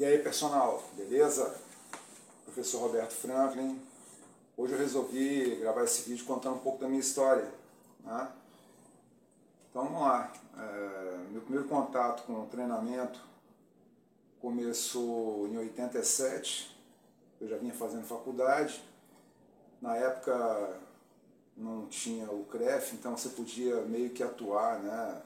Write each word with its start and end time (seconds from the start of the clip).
E 0.00 0.04
aí, 0.04 0.16
personal, 0.22 0.80
beleza? 0.96 1.56
Professor 2.44 2.82
Roberto 2.82 3.14
Franklin. 3.14 3.82
Hoje 4.56 4.74
eu 4.74 4.78
resolvi 4.78 5.56
gravar 5.56 5.82
esse 5.82 6.08
vídeo 6.08 6.24
contando 6.24 6.54
um 6.54 6.60
pouco 6.60 6.78
da 6.78 6.86
minha 6.86 7.00
história. 7.00 7.52
Né? 8.04 8.28
Então 9.68 9.82
vamos 9.86 10.00
lá. 10.00 10.32
É, 10.56 11.18
meu 11.32 11.40
primeiro 11.40 11.66
contato 11.68 12.22
com 12.26 12.44
o 12.44 12.46
treinamento 12.46 13.20
começou 14.40 15.48
em 15.48 15.58
87. 15.58 16.78
Eu 17.40 17.48
já 17.48 17.56
vinha 17.56 17.74
fazendo 17.74 18.04
faculdade. 18.04 18.80
Na 19.82 19.96
época 19.96 20.78
não 21.56 21.88
tinha 21.88 22.30
o 22.30 22.44
CREF, 22.44 22.94
então 22.94 23.16
você 23.16 23.30
podia 23.30 23.80
meio 23.80 24.10
que 24.10 24.22
atuar 24.22 24.78
né, 24.78 25.22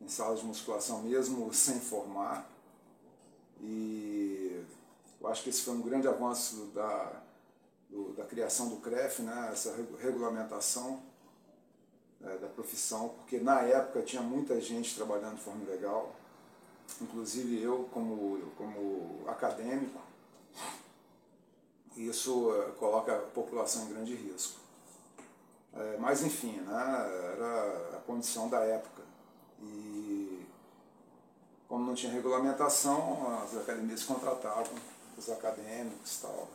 em 0.00 0.06
salas 0.06 0.38
de 0.38 0.46
musculação 0.46 1.02
mesmo 1.02 1.50
sem 1.52 1.80
formar. 1.80 2.53
E 3.66 4.62
eu 5.20 5.28
acho 5.28 5.42
que 5.42 5.48
esse 5.48 5.62
foi 5.62 5.74
um 5.74 5.80
grande 5.80 6.06
avanço 6.06 6.66
da, 6.74 7.22
do, 7.88 8.12
da 8.12 8.24
criação 8.24 8.68
do 8.68 8.76
CREF, 8.76 9.22
né, 9.22 9.48
essa 9.50 9.74
regulamentação 9.98 11.02
é, 12.22 12.36
da 12.36 12.46
profissão, 12.48 13.08
porque 13.08 13.38
na 13.38 13.62
época 13.62 14.02
tinha 14.02 14.20
muita 14.20 14.60
gente 14.60 14.94
trabalhando 14.94 15.36
de 15.36 15.42
forma 15.42 15.64
legal, 15.64 16.14
inclusive 17.00 17.62
eu 17.62 17.88
como, 17.90 18.52
como 18.58 19.24
acadêmico, 19.26 19.98
e 21.96 22.06
isso 22.08 22.54
é, 22.54 22.72
coloca 22.72 23.14
a 23.14 23.18
população 23.20 23.84
em 23.84 23.94
grande 23.94 24.14
risco. 24.14 24.60
É, 25.72 25.96
mas 25.98 26.22
enfim, 26.22 26.60
né, 26.60 27.32
era 27.32 27.96
a 27.96 28.00
condição 28.06 28.48
da 28.48 28.60
época. 28.60 29.02
E 29.60 30.13
como 31.74 31.86
não 31.86 31.94
tinha 31.96 32.12
regulamentação, 32.12 33.36
as 33.42 33.56
academias 33.56 34.04
contratavam 34.04 34.74
os 35.18 35.28
acadêmicos 35.28 36.20
tal, 36.22 36.48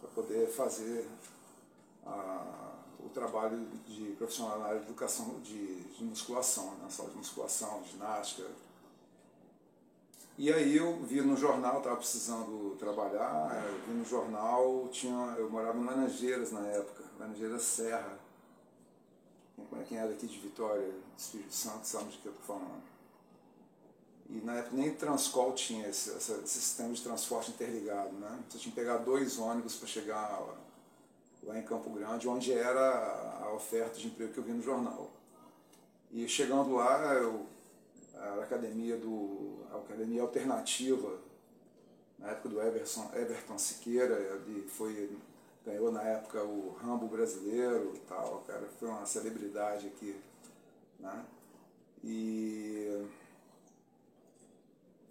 para 0.00 0.08
poder 0.14 0.48
fazer 0.48 1.06
a, 2.06 2.72
o 2.98 3.10
trabalho 3.10 3.58
de 3.86 4.14
profissional 4.16 4.60
na 4.60 4.66
área 4.68 4.78
de 4.78 4.86
educação 4.86 5.40
de, 5.40 5.82
de 5.82 6.04
musculação, 6.04 6.74
na 6.78 6.84
né, 6.84 6.90
sala 6.90 7.10
de 7.10 7.18
musculação, 7.18 7.84
ginástica. 7.84 8.48
E 10.38 10.50
aí 10.50 10.74
eu 10.74 11.02
vi 11.02 11.20
no 11.20 11.36
jornal, 11.36 11.76
estava 11.76 11.96
precisando 11.96 12.74
trabalhar, 12.78 13.62
eu 13.66 13.78
vi 13.88 13.92
no 13.92 14.06
jornal, 14.06 14.88
tinha, 14.90 15.34
eu 15.36 15.50
morava 15.50 15.76
em 15.76 15.84
Laranjeiras 15.84 16.50
na 16.50 16.66
época, 16.68 17.04
Laranjeiras 17.20 17.60
Serra. 17.60 18.18
Quem 19.86 19.98
era 19.98 20.10
aqui 20.10 20.26
de 20.26 20.38
Vitória, 20.38 20.94
Espírito 21.14 21.52
Santo, 21.52 21.86
sabe 21.86 22.08
de 22.08 22.16
que 22.16 22.26
eu 22.26 22.32
estou 22.32 22.56
falando. 22.56 22.91
E 24.32 24.40
na 24.46 24.54
época 24.54 24.76
nem 24.76 24.94
Transcol 24.94 25.52
tinha 25.52 25.86
esse, 25.88 26.08
esse, 26.10 26.48
sistema 26.48 26.94
de 26.94 27.02
transporte 27.02 27.50
interligado, 27.50 28.12
né? 28.12 28.42
Você 28.48 28.58
tinha 28.58 28.74
que 28.74 28.80
pegar 28.80 28.96
dois 28.96 29.38
ônibus 29.38 29.76
para 29.76 29.86
chegar 29.86 30.42
lá, 31.46 31.58
em 31.58 31.62
Campo 31.62 31.90
Grande, 31.90 32.26
onde 32.26 32.50
era 32.50 33.40
a 33.42 33.52
oferta 33.52 33.98
de 33.98 34.06
emprego 34.06 34.32
que 34.32 34.38
eu 34.38 34.44
vi 34.44 34.52
no 34.52 34.62
jornal. 34.62 35.10
E 36.10 36.26
chegando 36.26 36.76
lá, 36.76 37.14
eu, 37.14 37.44
a 38.14 38.42
academia 38.42 38.96
do 38.96 39.66
a 39.70 39.76
academia 39.76 40.22
alternativa 40.22 41.18
na 42.18 42.28
época 42.28 42.48
do 42.48 42.62
Everton, 42.62 43.10
Everton 43.14 43.58
Siqueira, 43.58 44.14
ele 44.14 44.66
foi 44.66 45.10
ganhou 45.64 45.92
na 45.92 46.02
época 46.02 46.42
o 46.42 46.74
Rambo 46.80 47.06
brasileiro 47.06 47.92
e 47.94 47.98
tal, 48.00 48.42
cara, 48.46 48.66
foi 48.78 48.88
uma 48.88 49.04
celebridade 49.04 49.88
aqui, 49.88 50.16
né? 50.98 51.24
E 52.02 53.06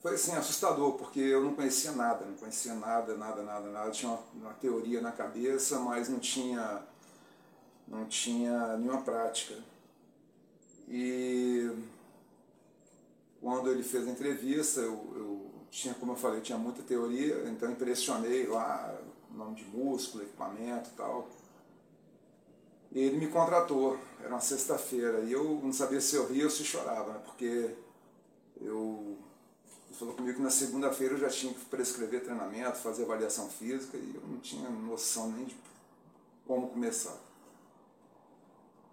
foi 0.01 0.15
assim, 0.15 0.31
assustador, 0.33 0.93
porque 0.93 1.19
eu 1.19 1.43
não 1.43 1.53
conhecia 1.53 1.91
nada, 1.91 2.25
não 2.25 2.35
conhecia 2.35 2.73
nada, 2.73 3.15
nada, 3.15 3.43
nada, 3.43 3.69
nada. 3.69 3.91
Tinha 3.91 4.11
uma, 4.11 4.23
uma 4.33 4.53
teoria 4.53 4.99
na 4.99 5.11
cabeça, 5.11 5.79
mas 5.79 6.09
não 6.09 6.19
tinha, 6.19 6.81
não 7.87 8.05
tinha 8.05 8.77
nenhuma 8.77 9.03
prática. 9.03 9.55
E 10.89 11.71
quando 13.39 13.69
ele 13.69 13.83
fez 13.83 14.07
a 14.07 14.11
entrevista, 14.11 14.81
eu, 14.81 15.13
eu 15.15 15.51
tinha, 15.69 15.93
como 15.93 16.13
eu 16.13 16.15
falei, 16.15 16.41
tinha 16.41 16.57
muita 16.57 16.81
teoria, 16.81 17.47
então 17.47 17.71
impressionei 17.71 18.47
lá, 18.47 18.99
nome 19.29 19.55
de 19.55 19.65
músculo, 19.65 20.23
equipamento 20.23 20.89
e 20.89 20.97
tal. 20.97 21.29
E 22.91 22.99
ele 22.99 23.17
me 23.17 23.27
contratou, 23.27 23.97
era 24.19 24.29
uma 24.29 24.41
sexta-feira, 24.41 25.21
e 25.21 25.31
eu 25.31 25.61
não 25.63 25.71
sabia 25.71 26.01
se 26.01 26.15
eu 26.15 26.27
ria 26.27 26.45
ou 26.45 26.49
se 26.49 26.63
chorava, 26.63 27.13
né? 27.13 27.21
porque 27.23 27.75
eu 28.59 29.17
falou 30.01 30.15
comigo 30.15 30.37
que 30.37 30.43
na 30.43 30.49
segunda-feira 30.49 31.13
eu 31.13 31.19
já 31.19 31.29
tinha 31.29 31.53
que 31.53 31.63
prescrever 31.65 32.23
treinamento, 32.23 32.79
fazer 32.79 33.03
avaliação 33.03 33.47
física 33.47 33.95
e 33.97 34.15
eu 34.15 34.21
não 34.27 34.39
tinha 34.39 34.67
noção 34.67 35.31
nem 35.31 35.45
de 35.45 35.55
como 36.47 36.69
começar. 36.69 37.17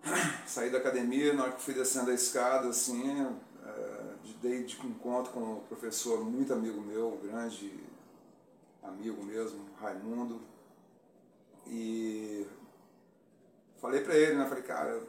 Saí 0.47 0.69
da 0.69 0.77
academia, 0.77 1.33
na 1.33 1.45
hora 1.45 1.53
que 1.53 1.63
fui 1.63 1.73
descendo 1.73 2.11
a 2.11 2.15
escada, 2.15 2.69
assim, 2.69 3.27
é, 3.65 4.15
dei 4.43 4.65
de 4.65 4.77
encontro 4.87 5.33
com 5.33 5.41
um 5.41 5.61
professor 5.61 6.23
muito 6.23 6.53
amigo 6.53 6.79
meu, 6.83 7.15
um 7.15 7.27
grande 7.27 7.73
amigo 8.83 9.25
mesmo, 9.25 9.65
Raimundo, 9.81 10.43
e 11.67 12.47
falei 13.81 14.03
para 14.03 14.15
ele, 14.15 14.37
né, 14.37 14.47
falei, 14.47 14.63
cara, 14.63 15.03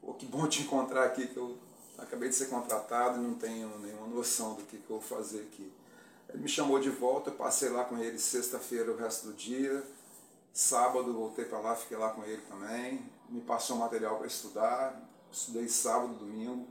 pô, 0.00 0.14
que 0.14 0.26
bom 0.26 0.48
te 0.48 0.62
encontrar 0.62 1.04
aqui, 1.04 1.28
que 1.28 1.36
eu 1.36 1.56
acabei 1.98 2.28
de 2.28 2.34
ser 2.34 2.46
contratado 2.46 3.20
não 3.20 3.34
tenho 3.34 3.78
nenhuma 3.78 4.06
noção 4.06 4.54
do 4.54 4.62
que, 4.62 4.78
que 4.78 4.90
eu 4.90 4.98
vou 4.98 5.00
fazer 5.00 5.40
aqui. 5.40 5.72
Ele 6.28 6.42
me 6.42 6.48
chamou 6.48 6.80
de 6.80 6.90
volta, 6.90 7.30
eu 7.30 7.34
passei 7.34 7.68
lá 7.68 7.84
com 7.84 7.98
ele 7.98 8.18
sexta-feira 8.18 8.90
o 8.90 8.96
resto 8.96 9.28
do 9.28 9.34
dia, 9.34 9.84
sábado 10.52 11.12
voltei 11.12 11.44
para 11.44 11.58
lá, 11.58 11.74
fiquei 11.74 11.96
lá 11.96 12.10
com 12.10 12.24
ele 12.24 12.42
também, 12.48 13.04
me 13.28 13.40
passou 13.40 13.76
material 13.76 14.16
para 14.16 14.26
estudar, 14.26 15.00
estudei 15.30 15.68
sábado, 15.68 16.14
domingo, 16.14 16.66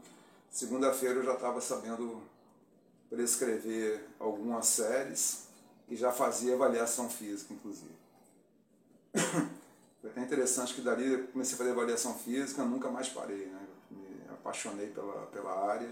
segunda-feira 0.49 1.19
eu 1.19 1.23
já 1.23 1.33
estava 1.33 1.61
sabendo 1.61 2.21
prescrever 3.09 4.07
algumas 4.19 4.65
séries 4.67 5.47
e 5.89 5.95
já 5.95 6.11
fazia 6.11 6.55
avaliação 6.55 7.09
física, 7.09 7.53
inclusive. 7.53 7.91
Foi 10.01 10.09
até 10.09 10.21
interessante 10.21 10.73
que 10.73 10.81
dali 10.81 11.11
eu 11.11 11.27
comecei 11.27 11.53
a 11.55 11.57
fazer 11.57 11.71
avaliação 11.71 12.17
física, 12.17 12.63
nunca 12.63 12.89
mais 12.89 13.09
parei, 13.09 13.45
né? 13.45 13.67
Apaixonei 14.51 14.87
pela, 14.87 15.25
pela 15.27 15.71
área. 15.71 15.89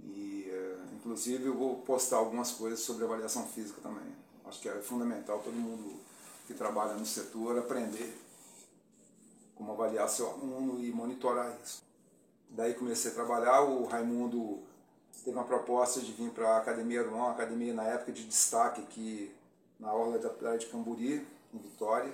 E, 0.00 0.50
é, 0.50 0.76
inclusive, 0.94 1.46
eu 1.46 1.54
vou 1.54 1.76
postar 1.76 2.16
algumas 2.16 2.50
coisas 2.50 2.80
sobre 2.80 3.04
avaliação 3.04 3.46
física 3.46 3.80
também. 3.80 4.14
Acho 4.44 4.60
que 4.60 4.68
é 4.68 4.74
fundamental 4.82 5.38
todo 5.38 5.54
mundo 5.54 6.00
que 6.46 6.52
trabalha 6.52 6.94
no 6.94 7.06
setor 7.06 7.58
aprender 7.58 8.18
como 9.54 9.72
avaliar 9.72 10.08
seu 10.08 10.28
aluno 10.28 10.84
e 10.84 10.90
monitorar 10.90 11.56
isso. 11.62 11.82
Daí 12.50 12.74
comecei 12.74 13.12
a 13.12 13.14
trabalhar, 13.14 13.62
o 13.62 13.86
Raimundo 13.86 14.60
teve 15.24 15.36
uma 15.36 15.44
proposta 15.44 16.00
de 16.00 16.12
vir 16.12 16.30
para 16.30 16.56
a 16.56 16.58
Academia 16.58 17.00
Aruan, 17.00 17.16
uma 17.16 17.30
academia 17.30 17.72
na 17.72 17.84
época 17.84 18.12
de 18.12 18.24
destaque 18.26 18.80
aqui 18.82 19.32
na 19.78 19.92
Orla 19.94 20.18
da 20.18 20.28
Praia 20.28 20.58
de 20.58 20.66
Camburi, 20.66 21.26
em 21.54 21.58
Vitória. 21.58 22.12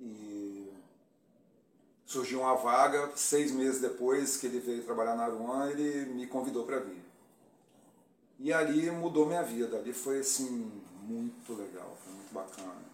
E 0.00 0.55
surgiu 2.06 2.40
uma 2.40 2.54
vaga, 2.54 3.10
seis 3.16 3.50
meses 3.50 3.80
depois 3.80 4.36
que 4.36 4.46
ele 4.46 4.60
veio 4.60 4.84
trabalhar 4.84 5.16
na 5.16 5.24
Aruan, 5.24 5.68
ele 5.68 6.06
me 6.14 6.26
convidou 6.28 6.64
para 6.64 6.78
vir. 6.78 7.04
E 8.38 8.52
ali 8.52 8.90
mudou 8.90 9.26
minha 9.26 9.42
vida, 9.42 9.76
ali 9.76 9.92
foi 9.92 10.20
assim, 10.20 10.70
muito 11.02 11.52
legal, 11.54 11.96
foi 12.04 12.12
muito 12.14 12.32
bacana. 12.32 12.84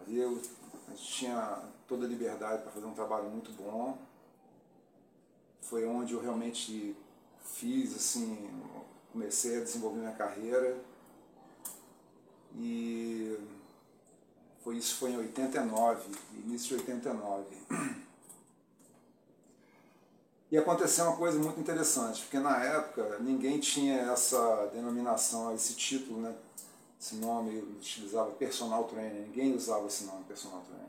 Ali 0.00 0.18
eu, 0.18 0.40
a 0.88 0.90
gente 0.90 1.12
tinha 1.12 1.62
toda 1.86 2.04
a 2.04 2.08
liberdade 2.08 2.62
para 2.62 2.70
fazer 2.70 2.86
um 2.86 2.94
trabalho 2.94 3.30
muito 3.30 3.50
bom. 3.52 3.96
Foi 5.62 5.86
onde 5.86 6.12
eu 6.12 6.20
realmente 6.20 6.94
fiz, 7.42 7.96
assim, 7.96 8.50
comecei 9.12 9.58
a 9.58 9.64
desenvolver 9.64 10.00
minha 10.00 10.12
carreira. 10.12 10.76
E 12.56 13.38
foi, 14.62 14.76
isso 14.76 14.96
foi 14.96 15.12
em 15.12 15.18
89, 15.18 16.10
início 16.44 16.76
de 16.76 16.82
89. 16.82 17.44
E 20.50 20.56
aconteceu 20.56 21.04
uma 21.04 21.16
coisa 21.16 21.38
muito 21.38 21.60
interessante, 21.60 22.22
porque 22.22 22.38
na 22.38 22.64
época 22.64 23.18
ninguém 23.20 23.58
tinha 23.58 23.96
essa 24.12 24.70
denominação, 24.72 25.54
esse 25.54 25.74
título, 25.74 26.22
né? 26.22 26.34
esse 26.98 27.16
nome, 27.16 27.58
utilizava 27.58 28.30
personal 28.32 28.84
trainer, 28.84 29.22
ninguém 29.22 29.54
usava 29.54 29.86
esse 29.86 30.04
nome, 30.04 30.24
personal 30.24 30.62
trainer. 30.62 30.88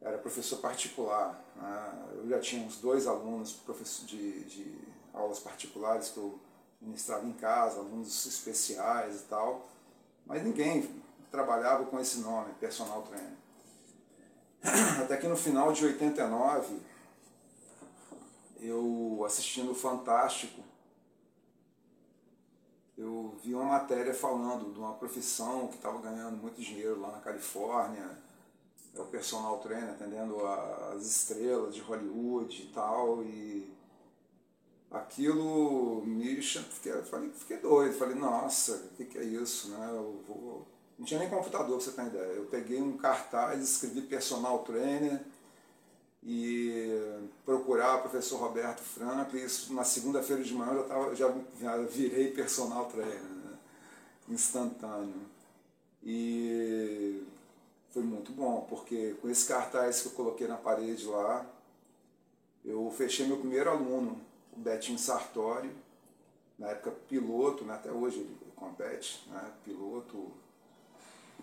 Era 0.00 0.18
professor 0.18 0.58
particular. 0.58 1.40
Né? 1.56 1.92
Eu 2.16 2.28
já 2.28 2.40
tinha 2.40 2.66
uns 2.66 2.78
dois 2.78 3.06
alunos 3.06 3.60
de, 4.06 4.44
de 4.44 4.78
aulas 5.12 5.38
particulares 5.38 6.08
que 6.08 6.16
eu 6.16 6.38
ministrava 6.80 7.26
em 7.26 7.32
casa, 7.32 7.78
alunos 7.78 8.26
especiais 8.26 9.20
e 9.20 9.24
tal, 9.24 9.66
mas 10.26 10.42
ninguém 10.42 10.88
trabalhava 11.30 11.84
com 11.84 12.00
esse 12.00 12.20
nome, 12.20 12.52
personal 12.54 13.02
trainer. 13.02 13.36
Até 15.02 15.16
que 15.16 15.28
no 15.28 15.36
final 15.36 15.72
de 15.72 15.84
89, 15.84 16.80
eu 18.66 19.22
assistindo 19.24 19.72
o 19.72 19.74
Fantástico, 19.74 20.62
eu 22.96 23.36
vi 23.42 23.54
uma 23.54 23.64
matéria 23.64 24.14
falando 24.14 24.72
de 24.72 24.78
uma 24.78 24.94
profissão 24.94 25.68
que 25.68 25.76
estava 25.76 26.00
ganhando 26.00 26.38
muito 26.38 26.60
dinheiro 26.60 27.00
lá 27.00 27.12
na 27.12 27.20
Califórnia, 27.20 28.18
é 28.94 29.00
o 29.00 29.06
personal 29.06 29.58
trainer 29.58 29.90
atendendo 29.90 30.46
as 30.46 31.04
estrelas 31.04 31.74
de 31.74 31.82
Hollywood 31.82 32.62
e 32.62 32.66
tal, 32.72 33.22
e 33.22 33.70
aquilo 34.90 36.02
me 36.06 36.40
fiquei, 36.40 36.92
falei, 37.02 37.30
fiquei 37.30 37.58
doido, 37.58 37.94
falei, 37.94 38.14
nossa, 38.14 38.76
o 38.76 38.88
que, 38.96 39.04
que 39.04 39.18
é 39.18 39.24
isso, 39.24 39.68
né? 39.70 39.90
Eu 39.90 40.22
vou... 40.26 40.66
Não 40.98 41.04
tinha 41.04 41.20
nem 41.20 41.28
computador, 41.28 41.76
pra 41.76 41.84
você 41.84 41.90
ter 41.90 42.06
ideia. 42.06 42.32
Eu 42.32 42.46
peguei 42.46 42.80
um 42.80 42.96
cartaz, 42.96 43.62
escrevi 43.62 44.00
personal 44.00 44.60
trainer 44.60 45.22
e 46.28 47.28
procurar 47.44 47.98
o 47.98 48.00
professor 48.00 48.38
Roberto 48.38 48.80
Franco, 48.80 49.36
isso 49.36 49.72
na 49.72 49.84
segunda-feira 49.84 50.42
de 50.42 50.52
manhã 50.52 50.72
eu 50.72 50.82
já, 50.82 50.88
tava, 50.88 51.14
já, 51.14 51.34
já 51.60 51.76
virei 51.78 52.32
personal 52.32 52.86
trainer, 52.86 53.14
né? 53.14 53.56
instantâneo. 54.28 55.22
E 56.02 57.22
foi 57.92 58.02
muito 58.02 58.32
bom, 58.32 58.66
porque 58.68 59.14
com 59.22 59.30
esse 59.30 59.46
cartaz 59.46 60.02
que 60.02 60.08
eu 60.08 60.12
coloquei 60.12 60.48
na 60.48 60.56
parede 60.56 61.06
lá, 61.06 61.46
eu 62.64 62.92
fechei 62.96 63.24
meu 63.24 63.36
primeiro 63.36 63.70
aluno, 63.70 64.20
o 64.52 64.58
Betinho 64.58 64.98
Sartório, 64.98 65.70
na 66.58 66.70
época 66.70 66.90
piloto, 67.08 67.64
né, 67.64 67.74
até 67.74 67.92
hoje 67.92 68.18
ele 68.18 68.36
compete, 68.56 69.22
né, 69.28 69.52
piloto. 69.64 70.32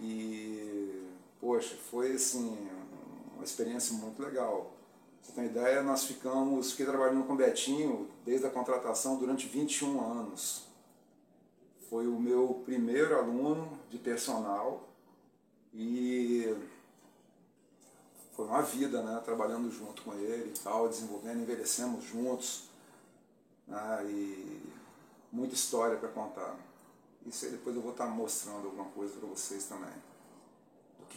E, 0.01 1.07
poxa, 1.39 1.77
foi 1.89 2.13
assim, 2.13 2.69
uma 3.35 3.45
experiência 3.45 3.95
muito 3.95 4.21
legal. 4.21 4.72
Você 5.23 5.31
tem 5.31 5.45
ideia, 5.45 5.81
nós 5.81 6.03
ficamos, 6.03 6.71
fiquei 6.71 6.85
trabalhando 6.85 7.25
com 7.25 7.33
o 7.33 7.37
Betinho 7.37 8.09
desde 8.25 8.45
a 8.45 8.49
contratação 8.49 9.17
durante 9.17 9.47
21 9.47 10.19
anos. 10.19 10.65
Foi 11.89 12.07
o 12.07 12.19
meu 12.19 12.61
primeiro 12.65 13.17
aluno 13.17 13.79
de 13.89 13.97
personal 13.97 14.89
e 15.73 16.53
foi 18.33 18.45
uma 18.45 18.61
vida, 18.61 19.01
né, 19.01 19.21
trabalhando 19.23 19.71
junto 19.71 20.01
com 20.01 20.13
ele 20.13 20.49
e 20.49 20.59
tal, 20.59 20.89
desenvolvendo, 20.89 21.41
envelhecemos 21.41 22.03
juntos 22.03 22.65
né, 23.65 24.05
e 24.05 24.61
muita 25.31 25.55
história 25.55 25.97
para 25.97 26.09
contar. 26.09 26.55
Isso 27.25 27.45
aí 27.45 27.51
depois 27.51 27.75
eu 27.75 27.81
vou 27.81 27.91
estar 27.91 28.07
tá 28.07 28.11
mostrando 28.11 28.65
alguma 28.65 28.85
coisa 28.85 29.17
para 29.17 29.29
vocês 29.29 29.63
também. 29.65 29.93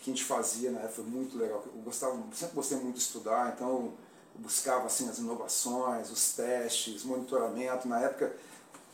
Que 0.00 0.10
a 0.10 0.14
gente 0.14 0.25
fazia 0.25 0.70
na 0.70 0.81
época 0.81 0.94
foi 0.94 1.04
muito 1.04 1.37
legal. 1.37 1.64
Eu 1.66 1.82
gostava, 1.82 2.16
sempre 2.32 2.54
gostei 2.54 2.78
muito 2.78 2.96
de 2.96 3.02
estudar, 3.02 3.52
então 3.54 3.69
eu 3.69 3.93
buscava 4.38 4.87
assim 4.87 5.08
as 5.08 5.19
inovações, 5.19 6.10
os 6.10 6.34
testes, 6.34 7.04
monitoramento. 7.04 7.88
Na 7.88 8.00
época 8.00 8.34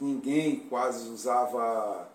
ninguém 0.01 0.61
quase 0.69 1.09
usava 1.09 2.09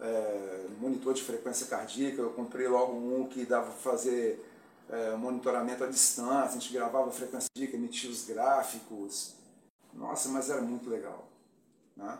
é, 0.00 0.66
monitor 0.80 1.14
de 1.14 1.22
frequência 1.22 1.66
cardíaca. 1.66 2.22
Eu 2.22 2.30
comprei 2.30 2.68
logo 2.68 2.92
um 2.92 3.26
que 3.26 3.44
dava 3.44 3.66
para 3.66 3.92
fazer 3.92 4.44
é, 4.88 5.14
monitoramento 5.16 5.84
à 5.84 5.86
distância. 5.86 6.56
A 6.56 6.60
gente 6.60 6.72
gravava 6.72 7.08
a 7.08 7.12
frequência 7.12 7.48
cardíaca, 7.54 7.76
emitia 7.76 8.10
os 8.10 8.24
gráficos. 8.24 9.34
Nossa, 9.92 10.28
mas 10.28 10.50
era 10.50 10.60
muito 10.60 10.88
legal. 10.88 11.28
Né? 11.96 12.18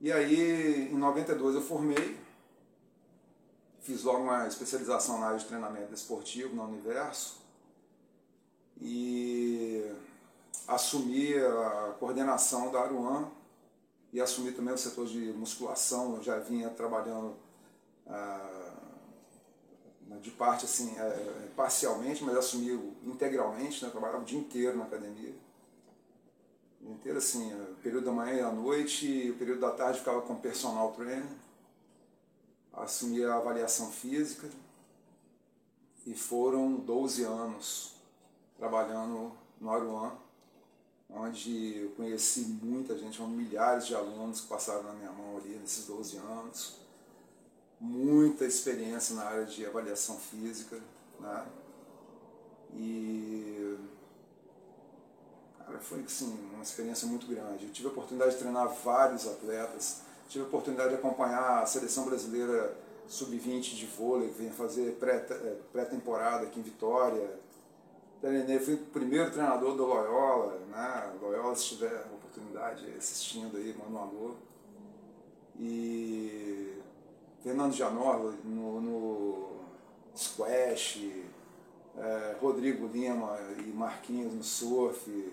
E 0.00 0.12
aí, 0.12 0.88
em 0.92 0.96
92 0.96 1.56
eu 1.56 1.62
formei, 1.62 2.16
fiz 3.88 4.04
logo 4.04 4.22
uma 4.22 4.46
especialização 4.46 5.18
na 5.18 5.28
área 5.28 5.38
de 5.38 5.46
treinamento 5.46 5.94
esportivo 5.94 6.54
na 6.54 6.64
Universo 6.64 7.38
e 8.78 9.82
assumi 10.66 11.32
a 11.34 11.96
coordenação 11.98 12.70
da 12.70 12.82
Aruan 12.82 13.30
e 14.12 14.20
assumi 14.20 14.52
também 14.52 14.74
o 14.74 14.78
setor 14.78 15.06
de 15.06 15.32
musculação, 15.32 16.16
eu 16.16 16.22
já 16.22 16.38
vinha 16.38 16.68
trabalhando 16.68 17.34
ah, 18.06 18.72
de 20.20 20.32
parte 20.32 20.66
assim, 20.66 20.94
é, 20.98 21.48
parcialmente, 21.56 22.22
mas 22.22 22.36
assumi 22.36 22.72
integralmente, 23.06 23.82
né? 23.82 23.90
trabalhava 23.90 24.20
o 24.20 24.26
dia 24.26 24.38
inteiro 24.38 24.76
na 24.76 24.84
academia. 24.84 25.34
Inteiro 26.82 27.16
assim, 27.16 27.54
o 27.54 27.76
período 27.82 28.04
da 28.04 28.12
manhã 28.12 28.34
e 28.34 28.42
da 28.42 28.52
noite, 28.52 29.06
e 29.06 29.30
o 29.30 29.38
período 29.38 29.60
da 29.60 29.70
tarde 29.70 29.98
ficava 29.98 30.20
com 30.20 30.36
personal 30.36 30.92
trainer, 30.92 31.47
assumia 32.82 33.32
a 33.32 33.36
avaliação 33.36 33.90
física 33.90 34.48
e 36.06 36.14
foram 36.14 36.76
12 36.76 37.24
anos 37.24 37.94
trabalhando 38.56 39.32
no 39.60 39.70
Aruan, 39.70 40.12
onde 41.10 41.78
eu 41.78 41.90
conheci 41.90 42.40
muita 42.40 42.96
gente, 42.96 43.20
milhares 43.22 43.86
de 43.86 43.94
alunos 43.94 44.40
que 44.40 44.48
passaram 44.48 44.82
na 44.84 44.92
minha 44.92 45.12
mão 45.12 45.36
ali 45.36 45.56
nesses 45.56 45.86
12 45.86 46.16
anos, 46.16 46.76
muita 47.80 48.44
experiência 48.44 49.14
na 49.14 49.24
área 49.24 49.44
de 49.44 49.64
avaliação 49.64 50.16
física, 50.16 50.80
né? 51.20 51.46
E 52.74 53.78
Cara, 55.68 55.80
foi 55.80 56.00
assim, 56.00 56.50
uma 56.54 56.62
experiência 56.62 57.06
muito 57.06 57.26
grande. 57.26 57.66
Eu 57.66 57.72
tive 57.72 57.88
a 57.88 57.90
oportunidade 57.90 58.32
de 58.32 58.38
treinar 58.38 58.68
vários 58.82 59.26
atletas, 59.26 60.00
tive 60.28 60.44
a 60.44 60.46
oportunidade 60.46 60.90
de 60.90 60.94
acompanhar 60.96 61.62
a 61.62 61.66
seleção 61.66 62.04
brasileira 62.04 62.76
sub-20 63.06 63.74
de 63.74 63.86
vôlei, 63.86 64.28
que 64.28 64.34
vinha 64.38 64.52
fazer 64.52 64.96
eh, 65.00 65.56
pré-temporada 65.72 66.46
aqui 66.46 66.60
em 66.60 66.62
Vitória. 66.62 67.40
Treinei, 68.20 68.58
fui 68.58 68.74
o 68.74 68.78
primeiro 68.78 69.30
treinador 69.30 69.74
do 69.76 69.86
Loyola, 69.86 70.60
né? 70.70 71.12
Loyola, 71.20 71.54
se 71.56 71.68
tiver 71.68 72.06
oportunidade 72.12 72.84
assistindo 72.96 73.56
aí, 73.56 73.74
manda 73.78 73.98
um 73.98 74.02
alô. 74.02 74.34
E 75.58 76.78
Fernando 77.42 77.72
Janor 77.72 78.34
no, 78.44 78.80
no 78.80 79.48
squash, 80.14 81.24
é, 81.96 82.36
Rodrigo 82.40 82.86
Lima 82.88 83.38
e 83.58 83.70
Marquinhos 83.72 84.34
no 84.34 84.42
surf, 84.42 85.32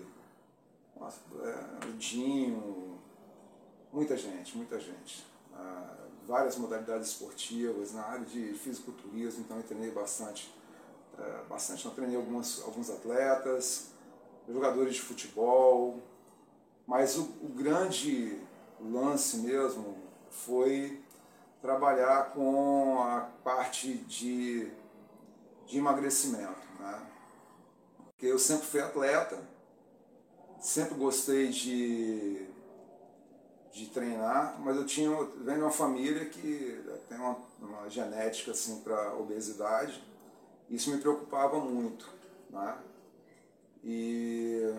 nossa, 0.98 1.20
é, 1.42 1.86
o 1.86 1.92
Dinho, 1.92 2.85
muita 3.92 4.16
gente, 4.16 4.56
muita 4.56 4.78
gente. 4.78 5.26
Ah, 5.54 6.06
várias 6.26 6.56
modalidades 6.56 7.08
esportivas, 7.08 7.92
na 7.92 8.02
área 8.02 8.24
de 8.24 8.52
fisiculturismo, 8.54 9.44
então 9.44 9.56
eu 9.56 9.62
treinei 9.62 9.90
bastante. 9.90 10.52
É, 11.18 11.44
bastante, 11.48 11.86
não 11.86 11.94
treinei 11.94 12.16
alguns, 12.16 12.62
alguns 12.62 12.90
atletas, 12.90 13.92
jogadores 14.46 14.96
de 14.96 15.00
futebol, 15.00 16.02
mas 16.86 17.16
o, 17.16 17.22
o 17.42 17.48
grande 17.48 18.38
lance 18.80 19.38
mesmo 19.38 19.96
foi 20.28 21.00
trabalhar 21.62 22.32
com 22.32 23.00
a 23.00 23.20
parte 23.42 23.94
de, 23.94 24.70
de 25.66 25.78
emagrecimento. 25.78 26.60
Né? 26.78 27.02
Porque 28.04 28.26
eu 28.26 28.38
sempre 28.38 28.66
fui 28.66 28.80
atleta, 28.80 29.38
sempre 30.60 30.94
gostei 30.96 31.48
de, 31.48 32.46
de 33.76 33.86
treinar, 33.88 34.58
mas 34.60 34.74
eu 34.74 34.86
tinha 34.86 35.10
venho 35.10 35.58
de 35.58 35.64
uma 35.64 35.70
família 35.70 36.24
que 36.24 36.82
tem 37.10 37.18
uma, 37.18 37.36
uma 37.60 37.90
genética 37.90 38.52
assim 38.52 38.80
para 38.80 39.14
obesidade. 39.14 40.02
Isso 40.70 40.90
me 40.90 40.98
preocupava 40.98 41.60
muito, 41.60 42.08
né? 42.48 42.78
E 43.84 44.74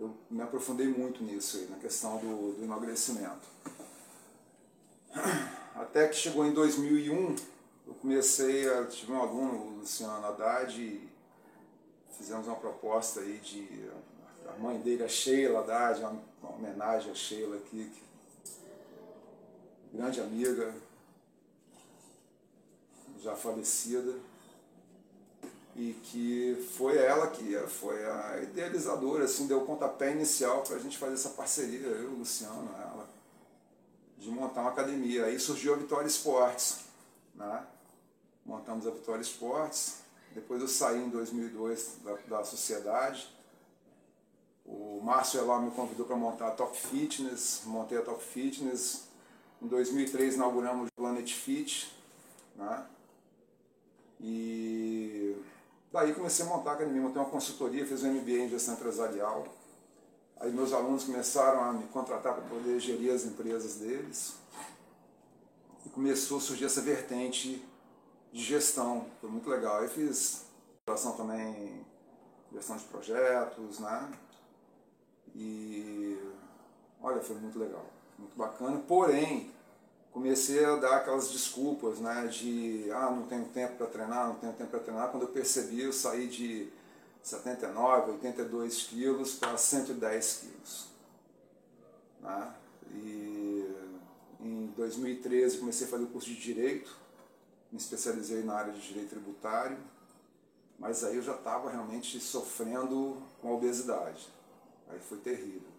eu 0.00 0.16
me 0.30 0.40
aprofundei 0.40 0.88
muito 0.88 1.22
nisso 1.22 1.58
aí, 1.58 1.66
na 1.66 1.76
questão 1.76 2.16
do, 2.16 2.54
do 2.54 2.64
emagrecimento. 2.64 3.46
Até 5.74 6.08
que 6.08 6.16
chegou 6.16 6.46
em 6.46 6.54
2001, 6.54 7.36
eu 7.86 7.94
comecei 8.00 8.66
a 8.72 8.86
tive 8.86 9.12
um 9.12 9.20
aluno, 9.20 9.58
o 9.58 9.70
Luciano 9.80 10.24
Haddad, 10.24 10.80
e 10.80 11.06
fizemos 12.16 12.46
uma 12.46 12.56
proposta 12.56 13.20
aí 13.20 13.38
de 13.40 13.90
a 14.48 14.58
mãe 14.58 14.78
dele, 14.80 15.04
a 15.04 15.08
Sheila 15.08 15.60
Haddad, 15.60 16.00
uma, 16.00 16.20
homenagem 16.54 17.10
a 17.10 17.14
Sheila 17.14 17.56
aqui, 17.56 17.90
que, 17.90 18.02
grande 19.96 20.20
amiga, 20.20 20.74
já 23.20 23.34
falecida, 23.34 24.14
e 25.74 25.92
que 26.04 26.68
foi 26.76 26.96
ela 26.96 27.26
que 27.28 27.54
foi 27.68 28.02
a 28.04 28.40
idealizadora, 28.42 29.24
assim, 29.24 29.46
deu 29.46 29.58
o 29.58 29.66
pontapé 29.66 30.12
inicial 30.12 30.62
para 30.62 30.76
a 30.76 30.78
gente 30.78 30.96
fazer 30.96 31.14
essa 31.14 31.30
parceria, 31.30 31.86
eu, 31.86 32.10
Luciano, 32.12 32.70
ela, 32.80 33.06
de 34.18 34.30
montar 34.30 34.62
uma 34.62 34.70
academia. 34.70 35.26
Aí 35.26 35.38
surgiu 35.38 35.74
a 35.74 35.76
Vitória 35.76 36.06
Esportes, 36.06 36.78
né? 37.34 37.66
montamos 38.44 38.86
a 38.86 38.90
Vitória 38.90 39.20
Esportes, 39.20 39.98
depois 40.34 40.62
eu 40.62 40.68
saí 40.68 40.98
em 40.98 41.10
2002 41.10 41.98
da, 42.02 42.14
da 42.28 42.44
sociedade, 42.44 43.35
o 44.66 45.00
Márcio 45.02 45.40
Eló 45.40 45.60
me 45.60 45.70
convidou 45.70 46.04
para 46.06 46.16
montar 46.16 46.48
a 46.48 46.50
Top 46.50 46.76
Fitness, 46.76 47.62
montei 47.64 47.98
a 47.98 48.02
Top 48.02 48.22
Fitness. 48.22 49.06
Em 49.62 49.68
2003 49.68 50.34
inauguramos 50.34 50.88
o 50.88 50.92
Planet 51.00 51.32
Fit, 51.32 51.94
né? 52.56 52.84
E 54.20 55.36
daí 55.92 56.12
comecei 56.12 56.44
a 56.44 56.48
montar 56.48 56.70
a 56.70 56.74
academia, 56.74 57.00
montei 57.00 57.20
uma 57.20 57.30
consultoria, 57.30 57.86
fiz 57.86 58.02
um 58.02 58.12
MBA 58.12 58.32
em 58.32 58.48
gestão 58.48 58.74
empresarial. 58.74 59.46
Aí 60.38 60.52
meus 60.52 60.72
alunos 60.72 61.04
começaram 61.04 61.62
a 61.62 61.72
me 61.72 61.86
contratar 61.88 62.34
para 62.34 62.42
poder 62.42 62.78
gerir 62.80 63.14
as 63.14 63.24
empresas 63.24 63.76
deles. 63.76 64.34
E 65.84 65.88
começou 65.88 66.38
a 66.38 66.40
surgir 66.40 66.64
essa 66.64 66.80
vertente 66.80 67.64
de 68.32 68.42
gestão, 68.42 69.06
foi 69.20 69.30
muito 69.30 69.48
legal. 69.48 69.80
Aí 69.80 69.88
fiz 69.88 70.44
gestão 70.88 71.12
também, 71.12 71.86
gestão 72.52 72.76
de 72.76 72.84
projetos, 72.84 73.78
né? 73.78 74.12
E 75.36 76.18
olha, 77.02 77.20
foi 77.20 77.36
muito 77.36 77.58
legal, 77.58 77.84
muito 78.18 78.34
bacana. 78.36 78.78
Porém, 78.88 79.50
comecei 80.10 80.64
a 80.64 80.76
dar 80.76 80.96
aquelas 80.96 81.30
desculpas, 81.30 81.98
né? 81.98 82.26
De 82.26 82.90
ah, 82.90 83.10
não 83.10 83.24
tenho 83.24 83.44
tempo 83.46 83.76
para 83.76 83.86
treinar, 83.86 84.28
não 84.28 84.36
tenho 84.36 84.54
tempo 84.54 84.70
para 84.70 84.80
treinar. 84.80 85.10
Quando 85.10 85.24
eu 85.24 85.28
percebi, 85.28 85.82
eu 85.82 85.92
saí 85.92 86.26
de 86.26 86.72
79, 87.22 88.12
82 88.12 88.84
quilos 88.84 89.34
para 89.34 89.58
110 89.58 90.38
quilos. 90.40 90.86
Né? 92.22 92.54
E 92.94 93.76
em 94.40 94.66
2013 94.76 95.58
comecei 95.58 95.86
a 95.86 95.90
fazer 95.90 96.04
o 96.04 96.08
curso 96.08 96.28
de 96.28 96.40
Direito, 96.40 96.96
me 97.70 97.78
especializei 97.78 98.42
na 98.42 98.54
área 98.54 98.72
de 98.72 98.80
Direito 98.80 99.10
Tributário, 99.10 99.76
mas 100.78 101.04
aí 101.04 101.16
eu 101.16 101.22
já 101.22 101.34
estava 101.34 101.70
realmente 101.70 102.18
sofrendo 102.20 103.22
com 103.42 103.48
a 103.48 103.52
obesidade. 103.52 104.28
Aí 104.88 104.98
foi 104.98 105.18
terrível. 105.18 105.76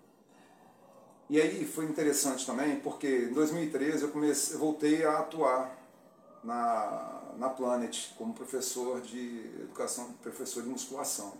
E 1.30 1.42
aí 1.42 1.66
foi 1.66 1.86
interessante 1.86 2.46
também, 2.46 2.80
porque 2.80 3.28
em 3.30 3.34
2013 3.34 4.04
eu, 4.04 4.12
comecei, 4.12 4.56
eu 4.56 4.60
voltei 4.60 5.06
a 5.06 5.20
atuar 5.20 5.78
na, 6.44 7.22
na 7.38 7.50
Planet 7.50 8.14
como 8.18 8.34
professor 8.34 9.02
de 9.02 9.52
educação, 9.62 10.14
professor 10.22 10.64
de 10.64 10.70
musculação. 10.70 11.34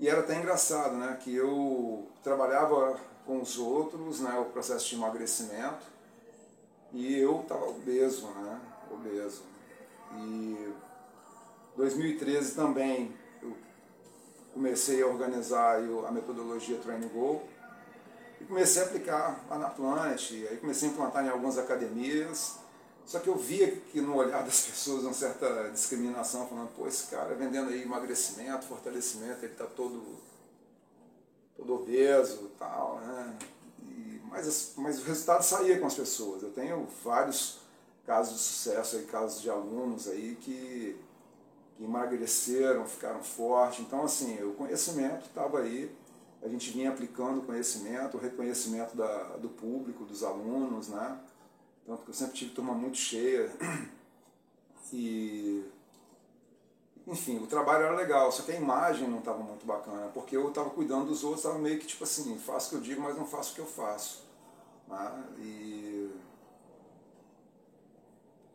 E 0.00 0.08
era 0.08 0.20
até 0.20 0.36
engraçado, 0.36 0.96
né, 0.96 1.16
que 1.22 1.34
eu 1.34 2.08
trabalhava 2.22 2.98
com 3.24 3.40
os 3.40 3.58
outros, 3.58 4.20
né, 4.20 4.36
o 4.38 4.46
processo 4.46 4.88
de 4.88 4.94
emagrecimento, 4.96 5.86
e 6.92 7.16
eu 7.18 7.40
estava 7.42 7.66
obeso, 7.66 8.26
né, 8.28 8.60
obeso. 8.90 9.42
E 10.16 10.72
2013 11.76 12.54
também 12.54 13.14
comecei 14.58 15.00
a 15.00 15.06
organizar 15.06 15.78
a 15.78 16.10
metodologia 16.10 16.78
Training 16.78 17.08
Go, 17.08 17.40
e 18.40 18.44
comecei 18.44 18.82
a 18.82 18.86
aplicar 18.86 19.44
lá 19.48 19.56
na 19.56 19.70
Planet, 19.70 20.32
aí 20.50 20.56
comecei 20.56 20.88
a 20.88 20.92
implantar 20.92 21.24
em 21.24 21.28
algumas 21.28 21.56
academias, 21.56 22.56
só 23.06 23.20
que 23.20 23.28
eu 23.28 23.36
via 23.36 23.70
que 23.70 24.00
no 24.00 24.16
olhar 24.16 24.42
das 24.42 24.62
pessoas 24.66 25.04
uma 25.04 25.12
certa 25.12 25.70
discriminação, 25.70 26.48
falando, 26.48 26.74
pô, 26.74 26.88
esse 26.88 27.06
cara 27.06 27.36
vendendo 27.36 27.70
aí 27.70 27.82
emagrecimento, 27.82 28.66
fortalecimento, 28.66 29.44
ele 29.44 29.52
está 29.52 29.64
todo, 29.64 30.04
todo 31.56 31.74
obeso 31.74 32.50
tal, 32.58 32.98
né? 32.98 33.38
E, 33.82 34.20
mas, 34.24 34.72
mas 34.76 34.98
o 34.98 35.04
resultado 35.04 35.42
saía 35.42 35.78
com 35.78 35.86
as 35.86 35.94
pessoas. 35.94 36.42
Eu 36.42 36.50
tenho 36.50 36.86
vários 37.04 37.60
casos 38.04 38.34
de 38.34 38.40
sucesso 38.40 38.96
aí, 38.96 39.04
casos 39.04 39.40
de 39.40 39.48
alunos 39.48 40.08
aí 40.08 40.36
que 40.40 40.96
emagreceram, 41.80 42.86
ficaram 42.86 43.22
fortes. 43.22 43.80
Então, 43.80 44.02
assim, 44.02 44.42
o 44.42 44.52
conhecimento 44.54 45.26
estava 45.26 45.60
aí, 45.60 45.94
a 46.42 46.48
gente 46.48 46.70
vinha 46.70 46.90
aplicando 46.90 47.38
o 47.38 47.42
conhecimento, 47.42 48.16
o 48.16 48.20
reconhecimento 48.20 48.96
da, 48.96 49.36
do 49.36 49.48
público, 49.48 50.04
dos 50.04 50.22
alunos, 50.22 50.88
né? 50.88 51.18
Tanto 51.86 52.02
que 52.02 52.10
eu 52.10 52.14
sempre 52.14 52.34
tive 52.34 52.52
turma 52.52 52.74
muito 52.74 52.96
cheia. 52.96 53.50
E. 54.90 55.66
Enfim, 57.06 57.38
o 57.42 57.46
trabalho 57.46 57.84
era 57.84 57.94
legal, 57.94 58.32
só 58.32 58.42
que 58.42 58.52
a 58.52 58.56
imagem 58.56 59.06
não 59.06 59.18
estava 59.18 59.38
muito 59.38 59.66
bacana, 59.66 60.10
porque 60.14 60.34
eu 60.34 60.48
estava 60.48 60.70
cuidando 60.70 61.08
dos 61.08 61.22
outros, 61.22 61.44
estava 61.44 61.58
meio 61.58 61.78
que 61.78 61.86
tipo 61.86 62.04
assim, 62.04 62.38
faço 62.38 62.68
o 62.68 62.70
que 62.70 62.76
eu 62.76 62.80
digo, 62.80 63.02
mas 63.02 63.14
não 63.14 63.26
faço 63.26 63.52
o 63.52 63.54
que 63.54 63.60
eu 63.60 63.66
faço. 63.66 64.24
Né? 64.88 65.24
E 65.38 66.10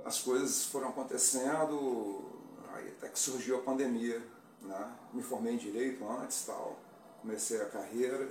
as 0.03 0.19
coisas 0.21 0.65
foram 0.65 0.89
acontecendo, 0.89 2.32
aí 2.73 2.89
até 2.89 3.07
que 3.09 3.19
surgiu 3.19 3.57
a 3.57 3.61
pandemia. 3.61 4.21
Né? 4.61 4.91
Me 5.13 5.21
formei 5.21 5.53
em 5.53 5.57
direito 5.57 6.07
antes, 6.07 6.45
tal, 6.45 6.77
comecei 7.21 7.61
a 7.61 7.65
carreira, 7.65 8.29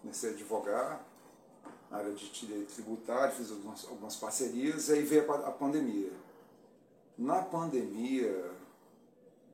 comecei 0.00 0.30
a 0.30 0.32
advogar, 0.32 1.04
área 1.90 2.12
de 2.12 2.30
direito 2.30 2.74
tributário, 2.74 3.34
fiz 3.34 3.50
algumas, 3.50 3.84
algumas 3.86 4.16
parcerias, 4.16 4.88
e 4.88 4.94
aí 4.94 5.02
veio 5.02 5.30
a, 5.30 5.48
a 5.48 5.52
pandemia. 5.52 6.12
Na 7.16 7.42
pandemia, 7.42 8.50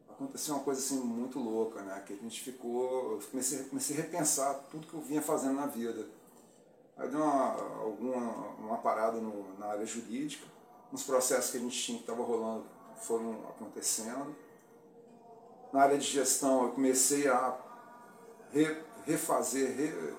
aconteceu 0.08 0.54
uma 0.54 0.64
coisa 0.64 0.80
assim 0.80 1.00
muito 1.00 1.38
louca, 1.38 1.82
né? 1.82 2.02
Que 2.06 2.14
a 2.14 2.16
gente 2.16 2.40
ficou. 2.42 3.12
Eu 3.12 3.20
comecei, 3.30 3.64
comecei 3.64 3.96
a 3.96 4.00
repensar 4.02 4.54
tudo 4.70 4.86
que 4.86 4.94
eu 4.94 5.00
vinha 5.00 5.20
fazendo 5.20 5.54
na 5.54 5.66
vida. 5.66 6.06
Aí 6.96 7.08
deu 7.08 7.20
uma, 7.20 7.52
alguma, 7.80 8.18
uma 8.58 8.78
parada 8.78 9.18
no, 9.18 9.58
na 9.58 9.66
área 9.66 9.86
jurídica, 9.86 10.46
uns 10.92 11.02
processos 11.02 11.50
que 11.50 11.56
a 11.56 11.60
gente 11.60 11.78
tinha 11.78 11.98
que 11.98 12.04
estava 12.04 12.22
rolando 12.22 12.66
foram 13.00 13.32
acontecendo. 13.48 14.34
Na 15.72 15.82
área 15.82 15.98
de 15.98 16.06
gestão 16.06 16.64
eu 16.64 16.70
comecei 16.70 17.28
a 17.28 17.56
re, 18.52 18.76
refazer, 19.06 19.76
re, 19.76 20.14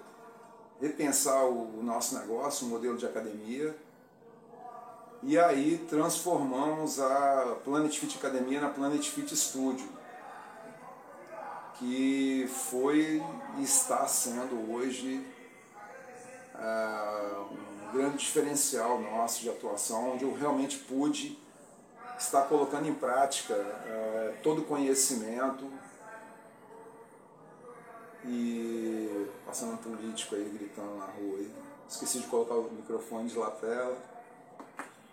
repensar 0.80 1.46
o 1.46 1.84
nosso 1.84 2.18
negócio, 2.18 2.66
o 2.66 2.70
modelo 2.70 2.98
de 2.98 3.06
academia. 3.06 3.76
E 5.24 5.38
aí 5.38 5.78
transformamos 5.90 7.00
a 7.00 7.58
Planet 7.64 7.96
Fit 7.96 8.18
Academia 8.18 8.60
na 8.60 8.70
Planet 8.70 9.08
Fit 9.08 9.36
Studio, 9.36 9.88
que 11.78 12.50
foi 12.50 13.22
e 13.58 13.64
está 13.64 14.08
sendo 14.08 14.72
hoje 14.74 15.24
uh, 16.56 17.54
um 17.54 17.92
grande 17.94 18.18
diferencial 18.18 19.00
nosso 19.00 19.42
de 19.42 19.50
atuação, 19.50 20.14
onde 20.14 20.24
eu 20.24 20.34
realmente 20.34 20.80
pude 20.80 21.38
estar 22.22 22.44
colocando 22.44 22.88
em 22.88 22.94
prática 22.94 23.54
uh, 23.54 24.42
todo 24.44 24.62
o 24.62 24.66
conhecimento 24.66 25.66
e 28.24 29.28
passando 29.46 29.74
um 29.74 29.78
político 29.78 30.36
aí 30.36 30.50
gritando 30.54 30.98
na 30.98 31.06
rua. 31.06 31.38
Aí. 31.40 31.52
Esqueci 31.90 32.20
de 32.20 32.28
colocar 32.28 32.54
o 32.54 32.72
microfone 32.72 33.28
de 33.28 33.38
lapela, 33.38 33.98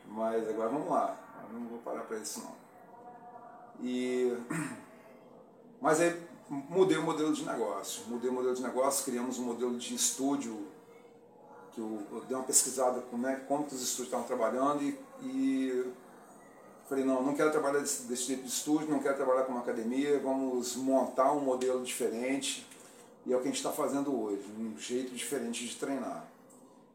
mas 0.06 0.48
agora 0.48 0.68
vamos 0.68 0.88
lá, 0.88 1.18
eu 1.50 1.58
não 1.58 1.66
vou 1.66 1.78
parar 1.78 2.02
para 2.02 2.18
isso 2.18 2.40
não. 2.40 2.54
E, 3.80 4.36
mas 5.80 6.00
aí 6.00 6.22
mudei 6.48 6.98
o 6.98 7.02
modelo 7.02 7.32
de 7.32 7.44
negócio, 7.44 8.04
mudei 8.06 8.30
o 8.30 8.32
modelo 8.32 8.54
de 8.54 8.62
negócio, 8.62 9.04
criamos 9.04 9.38
um 9.38 9.44
modelo 9.44 9.76
de 9.76 9.94
estúdio, 9.94 10.68
que 11.72 11.80
eu, 11.80 12.06
eu 12.12 12.20
dei 12.26 12.36
uma 12.36 12.44
pesquisada 12.44 13.00
como, 13.00 13.26
é, 13.26 13.36
como 13.36 13.64
que 13.64 13.74
os 13.74 13.82
estúdios 13.82 14.08
estavam 14.08 14.26
trabalhando 14.26 14.82
e, 14.82 15.00
e 15.22 15.92
falei, 16.88 17.04
não, 17.04 17.22
não 17.22 17.34
quero 17.34 17.50
trabalhar 17.50 17.80
desse, 17.80 18.04
desse 18.04 18.26
tipo 18.26 18.42
de 18.42 18.48
estúdio, 18.48 18.88
não 18.88 19.00
quero 19.00 19.14
trabalhar 19.14 19.42
com 19.42 19.52
uma 19.52 19.60
academia, 19.60 20.18
vamos 20.18 20.74
montar 20.76 21.32
um 21.32 21.40
modelo 21.40 21.84
diferente 21.84 22.66
e 23.26 23.32
é 23.32 23.36
o 23.36 23.40
que 23.40 23.48
a 23.48 23.50
gente 23.50 23.58
está 23.58 23.70
fazendo 23.70 24.18
hoje, 24.18 24.42
um 24.58 24.78
jeito 24.78 25.14
diferente 25.14 25.66
de 25.66 25.76
treinar. 25.76 26.24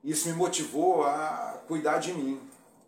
Isso 0.03 0.27
me 0.27 0.35
motivou 0.35 1.03
a 1.03 1.61
cuidar 1.67 1.99
de 1.99 2.11
mim. 2.11 2.41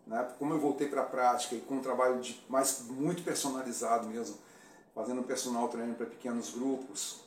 Né? 0.06 0.28
Como 0.38 0.52
eu 0.52 0.58
voltei 0.58 0.88
para 0.88 1.02
a 1.02 1.04
prática 1.04 1.54
e 1.54 1.60
com 1.60 1.76
um 1.76 1.80
trabalho 1.80 2.20
de, 2.20 2.40
mais 2.48 2.82
muito 2.88 3.22
personalizado 3.22 4.08
mesmo, 4.08 4.36
fazendo 4.94 5.22
personal 5.22 5.68
treino 5.68 5.94
para 5.94 6.06
pequenos 6.06 6.50
grupos, 6.50 7.20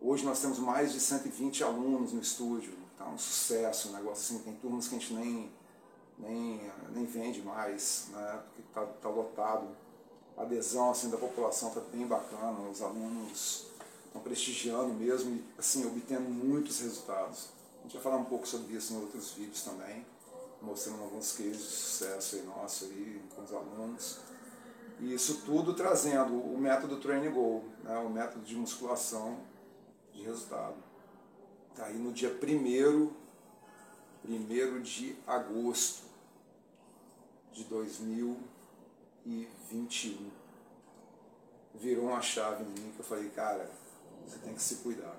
hoje 0.00 0.24
nós 0.24 0.40
temos 0.40 0.58
mais 0.58 0.92
de 0.92 1.00
120 1.00 1.62
alunos 1.62 2.12
no 2.12 2.20
estúdio. 2.20 2.72
Tá 2.96 3.06
um 3.06 3.18
sucesso, 3.18 3.90
um 3.90 3.92
negócio 3.92 4.36
assim, 4.36 4.42
tem 4.42 4.54
turmas 4.54 4.88
que 4.88 4.96
a 4.96 4.98
gente 4.98 5.12
nem, 5.12 5.50
nem, 6.18 6.70
nem 6.92 7.04
vende 7.04 7.42
mais, 7.42 8.08
né? 8.10 8.42
porque 8.46 8.62
está 8.62 8.84
tá 8.84 9.08
lotado. 9.08 9.68
A 10.36 10.42
adesão 10.42 10.90
assim, 10.90 11.10
da 11.10 11.16
população 11.16 11.68
está 11.68 11.80
bem 11.80 12.06
bacana, 12.06 12.60
os 12.68 12.82
alunos 12.82 13.66
estão 14.06 14.20
prestigiando 14.22 14.92
mesmo 14.92 15.34
e 15.34 15.44
assim, 15.58 15.86
obtendo 15.86 16.28
muitos 16.28 16.80
resultados. 16.80 17.48
A 17.78 17.82
gente 17.82 17.94
vai 17.94 18.02
falar 18.02 18.16
um 18.16 18.24
pouco 18.24 18.46
sobre 18.46 18.74
isso 18.74 18.92
em 18.92 19.00
outros 19.00 19.30
vídeos 19.32 19.62
também, 19.62 20.04
mostrando 20.60 21.02
alguns 21.02 21.32
cases 21.32 21.56
de 21.56 21.62
sucesso 21.62 22.36
aí 22.36 22.42
nosso 22.42 22.84
aí, 22.84 23.22
com 23.34 23.42
os 23.42 23.52
alunos. 23.52 24.18
E 25.00 25.12
isso 25.12 25.42
tudo 25.44 25.74
trazendo 25.74 26.34
o 26.34 26.58
método 26.58 26.98
Training 26.98 27.30
Goal, 27.30 27.64
né, 27.84 27.96
o 27.98 28.08
método 28.08 28.44
de 28.44 28.56
musculação 28.56 29.38
de 30.12 30.22
resultado. 30.22 30.76
Tá 31.74 31.86
aí 31.86 31.98
no 31.98 32.12
dia 32.12 32.30
1 32.30 33.10
primeiro 34.22 34.80
de 34.82 35.16
agosto 35.26 36.05
de 37.56 37.64
2021. 37.64 40.30
Virou 41.74 42.06
uma 42.06 42.20
chave 42.20 42.62
em 42.62 42.68
mim 42.68 42.92
que 42.92 43.00
eu 43.00 43.04
falei, 43.04 43.28
cara, 43.30 43.68
você 44.26 44.38
tem 44.38 44.54
que 44.54 44.62
se 44.62 44.76
cuidar. 44.76 45.16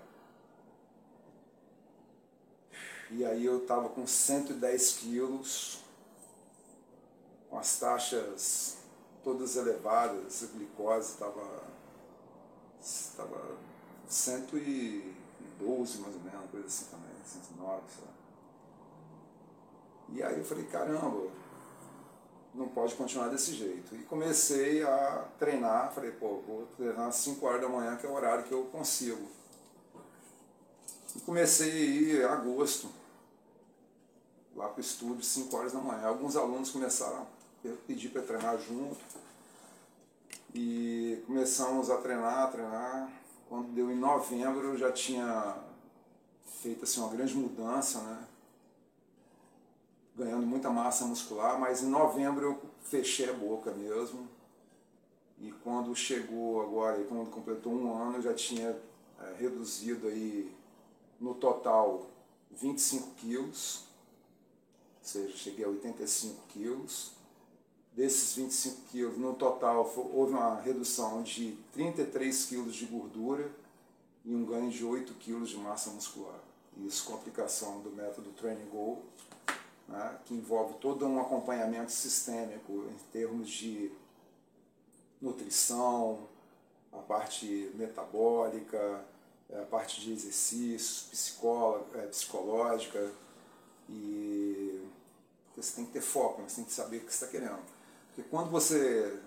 E 3.09 3.25
aí 3.25 3.45
eu 3.45 3.63
estava 3.63 3.89
com 3.89 4.05
110 4.05 4.97
quilos, 4.97 5.79
com 7.49 7.57
as 7.57 7.79
taxas 7.79 8.77
todas 9.23 9.55
elevadas, 9.55 10.43
a 10.43 10.47
glicose 10.47 11.15
100 14.07 14.45
e 14.55 15.15
112 15.59 15.99
mais 15.99 16.15
ou 16.15 16.21
menos, 16.21 16.51
coisa 16.51 16.67
assim 16.67 16.85
também, 16.85 17.11
109, 17.25 17.81
sei 17.93 18.05
lá. 18.05 18.11
E 20.09 20.23
aí 20.23 20.37
eu 20.37 20.45
falei, 20.45 20.65
caramba, 20.65 21.29
não 22.57 22.67
pode 22.67 22.95
continuar 22.95 23.29
desse 23.29 23.53
jeito. 23.53 23.95
E 23.95 23.99
comecei 24.03 24.83
a 24.83 25.25
treinar, 25.37 25.93
falei, 25.93 26.11
pô, 26.11 26.41
vou 26.45 26.67
treinar 26.75 27.07
às 27.07 27.15
5 27.15 27.45
horas 27.45 27.61
da 27.61 27.69
manhã, 27.69 27.95
que 27.95 28.05
é 28.05 28.09
o 28.09 28.13
horário 28.13 28.43
que 28.43 28.51
eu 28.51 28.63
consigo. 28.65 29.27
E 31.15 31.19
comecei 31.19 31.71
a 31.71 31.75
ir 31.75 32.21
em 32.21 32.23
agosto, 32.23 32.89
lá 34.55 34.67
para 34.67 34.79
o 34.79 34.81
estúdio, 34.81 35.23
5 35.23 35.55
horas 35.55 35.73
da 35.73 35.79
manhã. 35.79 36.07
Alguns 36.07 36.35
alunos 36.35 36.71
começaram 36.71 37.27
a 37.63 37.69
pedir 37.85 38.09
para 38.09 38.23
treinar 38.23 38.57
junto. 38.59 38.97
E 40.53 41.23
começamos 41.27 41.89
a 41.91 41.97
treinar, 41.97 42.45
a 42.45 42.47
treinar. 42.47 43.11
Quando 43.47 43.67
deu 43.73 43.91
em 43.91 43.95
novembro, 43.95 44.69
eu 44.69 44.77
já 44.77 44.91
tinha 44.91 45.57
feito 46.61 46.83
assim, 46.83 46.99
uma 46.99 47.09
grande 47.09 47.35
mudança, 47.35 48.01
né? 48.01 48.27
Ganhando 50.17 50.45
muita 50.47 50.69
massa 50.69 51.05
muscular, 51.05 51.59
mas 51.59 51.83
em 51.83 51.89
novembro 51.89 52.45
eu 52.45 52.61
fechei 52.81 53.29
a 53.29 53.33
boca 53.33 53.71
mesmo. 53.71 54.27
E 55.39 55.51
quando 55.63 55.95
chegou 55.95 56.61
agora, 56.61 57.03
quando 57.03 57.29
completou 57.29 57.71
um 57.71 57.95
ano, 57.95 58.17
eu 58.17 58.21
já 58.23 58.33
tinha 58.33 58.75
é, 59.19 59.35
reduzido 59.37 60.07
aí 60.07 60.51
no 61.19 61.35
total 61.35 62.07
25 62.51 63.11
quilos, 63.15 63.83
ou 64.99 65.05
seja, 65.05 65.37
cheguei 65.37 65.63
a 65.63 65.69
85 65.69 66.47
quilos. 66.47 67.11
Desses 67.93 68.35
25 68.35 68.81
quilos, 68.89 69.17
no 69.17 69.33
total, 69.33 69.91
houve 70.13 70.33
uma 70.33 70.59
redução 70.59 71.23
de 71.23 71.57
33 71.73 72.45
quilos 72.45 72.75
de 72.75 72.85
gordura 72.85 73.51
e 74.23 74.35
um 74.35 74.45
ganho 74.45 74.69
de 74.69 74.85
8 74.85 75.13
quilos 75.15 75.49
de 75.49 75.57
massa 75.57 75.89
muscular. 75.91 76.39
Isso 76.77 77.05
com 77.05 77.15
aplicação 77.15 77.81
do 77.81 77.89
método 77.89 78.29
Training 78.31 78.69
Goal, 78.69 79.01
né, 79.87 80.17
que 80.25 80.33
envolve 80.33 80.75
todo 80.79 81.05
um 81.05 81.19
acompanhamento 81.19 81.91
sistêmico 81.91 82.85
em 82.89 83.11
termos 83.11 83.49
de 83.49 83.91
nutrição, 85.21 86.27
a 86.91 86.97
parte 86.97 87.71
metabólica, 87.75 89.03
a 89.51 89.65
parte 89.65 90.01
de 90.01 90.11
exercícios, 90.11 91.37
é, 91.95 92.01
psicológica, 92.07 93.11
e 93.89 94.85
você 95.55 95.75
tem 95.77 95.85
que 95.85 95.93
ter 95.93 96.01
foco, 96.01 96.41
você 96.41 96.57
tem 96.57 96.65
que 96.65 96.73
saber 96.73 96.97
o 96.97 96.99
que 97.01 97.13
você 97.13 97.25
está 97.25 97.27
querendo. 97.27 97.61
Porque 98.07 98.29
quando 98.29 98.49
você 98.49 99.19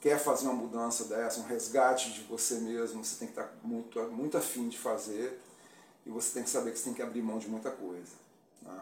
quer 0.00 0.18
fazer 0.18 0.46
uma 0.46 0.54
mudança 0.54 1.04
dessa, 1.04 1.40
um 1.40 1.44
resgate 1.44 2.12
de 2.12 2.22
você 2.22 2.56
mesmo, 2.56 3.04
você 3.04 3.18
tem 3.18 3.28
que 3.28 3.38
estar 3.38 3.52
muito, 3.62 4.00
muito 4.10 4.36
afim 4.36 4.68
de 4.68 4.78
fazer 4.78 5.40
e 6.06 6.10
você 6.10 6.32
tem 6.34 6.42
que 6.42 6.50
saber 6.50 6.72
que 6.72 6.78
você 6.78 6.84
tem 6.84 6.94
que 6.94 7.02
abrir 7.02 7.22
mão 7.22 7.38
de 7.38 7.48
muita 7.48 7.70
coisa. 7.70 8.12
Né? 8.62 8.80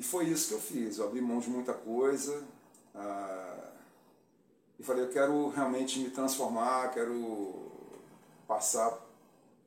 E 0.00 0.02
foi 0.02 0.28
isso 0.28 0.48
que 0.48 0.54
eu 0.54 0.58
fiz, 0.58 0.96
eu 0.96 1.04
abri 1.04 1.20
mão 1.20 1.40
de 1.40 1.50
muita 1.50 1.74
coisa 1.74 2.42
ah, 2.94 3.68
e 4.78 4.82
falei, 4.82 5.04
eu 5.04 5.10
quero 5.10 5.50
realmente 5.50 5.98
me 5.98 6.08
transformar, 6.08 6.90
quero 6.90 7.70
passar 8.48 8.98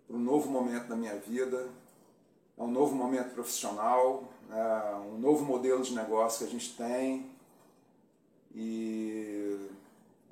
para 0.08 0.16
um 0.16 0.20
novo 0.20 0.50
momento 0.50 0.88
da 0.88 0.96
minha 0.96 1.16
vida, 1.20 1.70
é 2.58 2.64
um 2.64 2.72
novo 2.72 2.96
momento 2.96 3.32
profissional, 3.36 4.28
é 4.50 4.96
um 4.96 5.20
novo 5.20 5.46
modelo 5.46 5.84
de 5.84 5.94
negócio 5.94 6.40
que 6.40 6.46
a 6.46 6.60
gente 6.60 6.76
tem. 6.76 7.32
E 8.56 9.70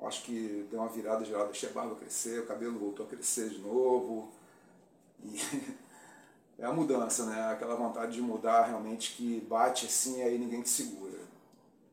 acho 0.00 0.24
que 0.24 0.66
deu 0.68 0.80
uma 0.80 0.88
virada 0.88 1.24
geral, 1.24 1.44
deixei 1.44 1.68
a 1.68 1.72
barba 1.72 1.94
crescer, 1.94 2.40
o 2.40 2.46
cabelo 2.46 2.76
voltou 2.76 3.06
a 3.06 3.08
crescer 3.08 3.50
de 3.50 3.60
novo. 3.60 4.32
E 5.22 5.38
é 6.58 6.64
a 6.64 6.72
mudança, 6.72 7.26
né? 7.26 7.52
Aquela 7.52 7.74
vontade 7.74 8.12
de 8.12 8.20
mudar 8.20 8.66
realmente 8.66 9.14
que 9.14 9.40
bate 9.48 9.86
assim 9.86 10.18
e 10.18 10.22
aí 10.22 10.38
ninguém 10.38 10.62
te 10.62 10.68
segura. 10.68 11.18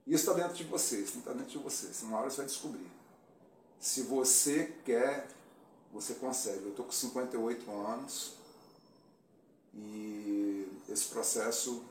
Isso 0.05 0.29
está 0.29 0.33
dentro 0.33 0.55
de 0.55 0.63
você, 0.63 0.99
isso 1.01 1.19
está 1.19 1.31
dentro 1.31 1.49
de 1.49 1.57
você. 1.57 1.87
Uma 2.05 2.19
hora 2.19 2.29
você 2.29 2.37
vai 2.37 2.45
descobrir. 2.45 2.87
Se 3.79 4.03
você 4.03 4.73
quer, 4.83 5.27
você 5.93 6.15
consegue. 6.15 6.63
Eu 6.63 6.69
estou 6.69 6.85
com 6.85 6.91
58 6.91 7.71
anos 7.71 8.33
e 9.73 10.67
esse 10.89 11.05
processo 11.05 11.83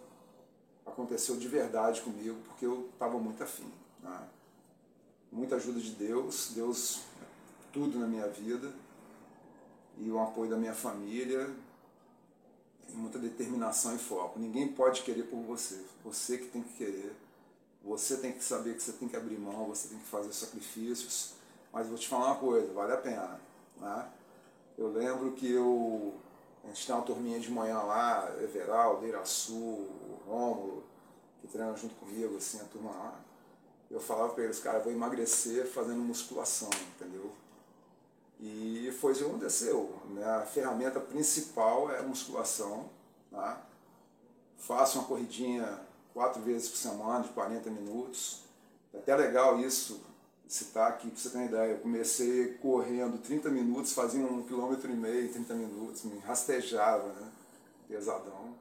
aconteceu 0.85 1.37
de 1.37 1.49
verdade 1.49 2.01
comigo 2.01 2.39
porque 2.47 2.67
eu 2.67 2.89
estava 2.93 3.19
muito 3.19 3.43
afim. 3.43 3.71
Né? 4.03 4.29
Muita 5.31 5.57
ajuda 5.57 5.81
de 5.81 5.91
Deus, 5.91 6.53
Deus 6.55 7.01
tudo 7.73 7.99
na 7.99 8.07
minha 8.07 8.27
vida 8.29 8.73
e 9.99 10.11
o 10.11 10.19
apoio 10.21 10.51
da 10.51 10.57
minha 10.57 10.75
família 10.75 11.51
muita 12.95 13.19
determinação 13.19 13.95
e 13.95 13.99
foco. 13.99 14.39
Ninguém 14.39 14.69
pode 14.69 15.03
querer 15.03 15.25
por 15.25 15.41
você. 15.41 15.85
Você 16.05 16.39
que 16.39 16.47
tem 16.47 16.63
que 16.63 16.75
querer. 16.75 17.15
Você 17.83 18.17
tem 18.19 18.33
que 18.33 18.43
saber 18.43 18.75
que 18.75 18.83
você 18.83 18.93
tem 18.93 19.09
que 19.09 19.17
abrir 19.17 19.39
mão, 19.39 19.67
você 19.67 19.89
tem 19.89 19.99
que 19.99 20.07
fazer 20.07 20.33
sacrifícios. 20.33 21.35
Mas 21.73 21.87
vou 21.87 21.97
te 21.97 22.09
falar 22.09 22.27
uma 22.27 22.37
coisa, 22.37 22.73
vale 22.73 22.93
a 22.93 22.97
pena. 22.97 23.41
Né? 23.81 24.09
Eu 24.77 24.89
lembro 24.89 25.33
que 25.33 25.51
eu. 25.51 26.15
A 26.65 26.69
gente 26.69 26.87
tem 26.87 26.95
uma 26.95 27.05
turminha 27.05 27.41
de 27.41 27.51
manhã 27.51 27.79
lá, 27.79 28.31
Everaldo, 28.43 29.07
Iraçu, 29.07 29.89
Rômulo, 30.27 30.85
que 31.41 31.49
treinam 31.49 31.77
junto 31.77 31.95
comigo, 31.95 32.37
assim, 32.37 32.61
a 32.61 32.65
turma 32.65 32.91
lá. 32.91 33.21
Eu 33.91 34.01
falava 34.01 34.35
para 34.35 34.45
eles, 34.45 34.59
cara, 34.59 34.81
vou 34.81 34.93
emagrecer 34.93 35.67
fazendo 35.67 36.01
musculação, 36.01 36.69
entendeu? 36.95 37.08
E 38.41 38.93
foi 39.01 39.13
isso 39.13 39.25
que 39.25 39.31
aconteceu. 39.31 40.01
Né? 40.11 40.25
A 40.25 40.43
ferramenta 40.43 41.01
principal 41.01 41.91
é 41.91 41.99
a 41.99 42.03
musculação. 42.03 42.89
Tá? 43.31 43.63
Faço 44.57 44.99
uma 44.99 45.09
corridinha 45.09 45.81
quatro 46.15 46.41
vezes 46.43 46.69
por 46.69 46.77
semana, 46.77 47.25
de 47.25 47.31
40 47.31 47.71
minutos. 47.71 48.43
É 48.93 48.99
até 48.99 49.17
legal 49.17 49.59
isso, 49.61 50.01
citar 50.47 50.89
aqui 50.89 51.11
para 51.11 51.19
você 51.19 51.31
ter 51.31 51.39
uma 51.39 51.47
ideia. 51.47 51.73
Eu 51.73 51.79
comecei 51.79 52.55
correndo 52.55 53.19
30 53.19 53.51
minutos, 53.51 53.93
fazia 53.93 54.25
um 54.25 54.43
quilômetro 54.43 54.91
e 54.91 54.95
meio, 54.95 55.33
30 55.33 55.55
minutos, 55.55 56.05
me 56.05 56.19
rastejava, 56.19 57.09
né? 57.09 57.31
pesadão. 57.89 58.57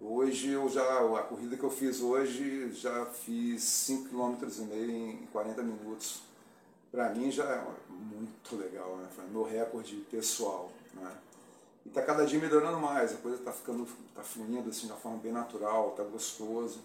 Hoje 0.00 0.50
eu 0.50 0.68
já, 0.68 1.00
a 1.18 1.22
corrida 1.24 1.56
que 1.56 1.64
eu 1.64 1.70
fiz 1.70 2.00
hoje, 2.00 2.72
já 2.72 3.06
fiz 3.06 3.62
5 3.64 4.10
km 4.10 4.36
em 4.72 5.26
40 5.32 5.62
minutos 5.62 6.22
para 6.90 7.10
mim 7.10 7.30
já 7.30 7.44
é 7.44 7.64
muito 7.88 8.56
legal, 8.56 8.96
né? 8.96 9.08
Foi 9.14 9.24
meu 9.26 9.42
recorde 9.44 9.96
pessoal, 10.10 10.70
né? 10.94 11.16
E 11.84 11.90
tá 11.90 12.02
cada 12.02 12.26
dia 12.26 12.38
melhorando 12.38 12.78
mais, 12.78 13.12
a 13.12 13.16
coisa 13.16 13.38
tá 13.38 13.52
ficando, 13.52 13.86
tá 14.14 14.22
fluindo 14.22 14.68
assim 14.68 14.86
de 14.86 14.92
uma 14.92 14.98
forma 14.98 15.18
bem 15.18 15.32
natural, 15.32 15.92
tá 15.92 16.02
gostoso. 16.02 16.80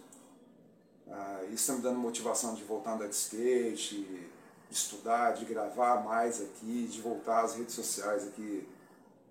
Ah, 1.10 1.44
isso 1.52 1.68
tá 1.68 1.74
me 1.74 1.82
dando 1.82 2.00
motivação 2.00 2.56
de 2.56 2.64
voltar 2.64 2.92
a 2.92 2.94
andar 2.96 3.08
de 3.08 3.16
skate, 3.16 4.02
de 4.02 4.30
estudar, 4.72 5.32
de 5.32 5.46
gravar 5.46 6.04
mais 6.04 6.42
aqui, 6.42 6.88
de 6.88 7.02
voltar 7.02 7.44
às 7.44 7.56
redes 7.56 7.76
sociais 7.76 8.28
aqui, 8.28 8.68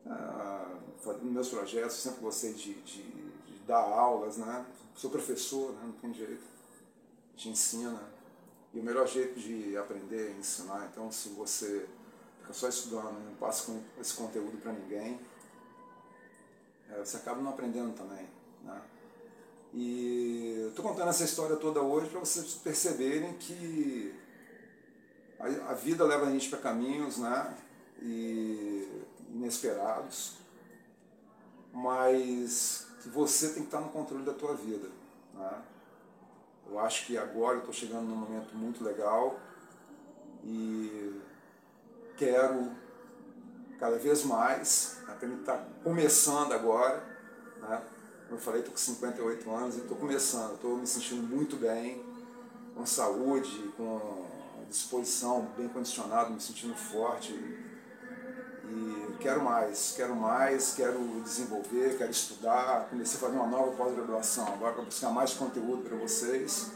ah, 0.07 0.79
meus 1.23 1.49
projetos, 1.49 1.97
sempre 1.97 2.21
gostei 2.21 2.53
de, 2.53 2.75
de, 2.75 3.03
de 3.03 3.59
dar 3.67 3.81
aulas, 3.81 4.37
né? 4.37 4.67
Sou 4.95 5.11
professor, 5.11 5.73
né? 5.73 5.81
não 5.85 5.93
tem 5.93 6.13
jeito, 6.13 6.43
a 6.43 7.37
gente 7.37 7.49
ensina. 7.51 8.13
E 8.75 8.81
o 8.81 8.83
melhor 8.83 9.07
jeito 9.07 9.39
de 9.39 9.77
aprender 9.77 10.31
é 10.31 10.39
ensinar. 10.39 10.89
Então, 10.91 11.11
se 11.13 11.29
você 11.31 11.87
fica 12.41 12.53
só 12.53 12.69
estudando 12.69 13.25
não 13.25 13.35
passa 13.35 13.73
esse 14.01 14.15
conteúdo 14.15 14.57
para 14.59 14.73
ninguém, 14.73 15.21
é, 16.91 16.99
você 16.99 17.17
acaba 17.17 17.41
não 17.41 17.51
aprendendo 17.51 17.95
também. 17.95 18.27
Né? 18.65 18.83
E 19.75 20.67
estou 20.69 20.85
contando 20.85 21.09
essa 21.09 21.25
história 21.25 21.57
toda 21.57 21.81
hoje 21.81 22.09
para 22.11 22.21
vocês 22.21 22.55
perceberem 22.55 23.35
que 23.35 24.15
a, 25.39 25.71
a 25.71 25.75
vida 25.75 26.05
leva 26.05 26.27
a 26.27 26.31
gente 26.31 26.49
para 26.49 26.59
caminhos 26.59 27.19
né? 27.19 27.57
e 28.01 29.05
inesperados, 29.31 30.35
mas 31.73 32.87
que 33.03 33.09
você 33.09 33.49
tem 33.49 33.63
que 33.63 33.69
estar 33.69 33.81
no 33.81 33.89
controle 33.89 34.25
da 34.25 34.35
tua 34.35 34.55
vida. 34.55 34.89
Né? 35.35 35.63
Eu 36.69 36.79
acho 36.79 37.07
que 37.07 37.19
agora 37.19 37.57
eu 37.57 37.61
estou 37.61 37.75
chegando 37.75 38.03
num 38.03 38.17
momento 38.17 38.55
muito 38.55 38.83
legal 38.83 39.39
e 40.45 41.21
quero 42.17 42.71
cada 43.79 43.99
vez 43.99 44.25
mais, 44.25 45.03
até 45.09 45.27
me 45.27 45.41
está 45.41 45.57
começando 45.83 46.53
agora, 46.53 47.03
né? 47.61 47.83
como 48.27 48.37
eu 48.37 48.39
falei, 48.39 48.61
estou 48.61 48.73
com 48.73 48.79
58 48.79 49.51
anos 49.51 49.77
e 49.77 49.81
estou 49.81 49.97
começando, 49.97 50.55
estou 50.55 50.77
me 50.77 50.87
sentindo 50.87 51.23
muito 51.23 51.57
bem, 51.57 52.05
com 52.75 52.87
saúde, 52.87 53.73
com 53.77 54.25
disposição, 54.69 55.51
bem 55.57 55.69
condicionado, 55.69 56.33
me 56.33 56.41
sentindo 56.41 56.75
forte 56.75 57.33
e 58.73 59.17
quero 59.21 59.43
mais, 59.43 59.93
quero 59.95 60.17
mais, 60.17 60.73
quero 60.75 60.99
desenvolver, 61.23 61.97
quero 61.99 62.11
estudar. 62.11 62.87
Comecei 62.89 63.17
a 63.17 63.21
fazer 63.21 63.37
uma 63.37 63.47
nova 63.47 63.73
pós-graduação 63.73 64.47
agora 64.49 64.73
para 64.73 64.85
buscar 64.85 65.11
mais 65.11 65.35
conteúdo 65.35 65.83
para 65.83 65.97
vocês. 65.97 66.71